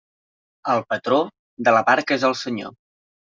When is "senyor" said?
2.41-2.75